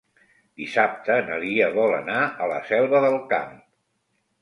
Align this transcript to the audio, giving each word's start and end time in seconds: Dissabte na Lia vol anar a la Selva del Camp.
Dissabte 0.61 1.17
na 1.27 1.37
Lia 1.45 1.69
vol 1.77 1.95
anar 1.99 2.25
a 2.47 2.51
la 2.55 2.61
Selva 2.73 3.07
del 3.09 3.23
Camp. 3.37 3.57